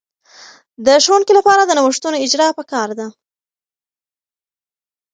د 0.85 0.87
ښوونکې 1.05 1.33
لپاره 1.39 1.61
د 1.65 1.71
نوښتونو 1.77 2.17
اجراء 2.25 2.51
په 2.57 2.63
کار 2.71 2.89
ده. 2.99 3.07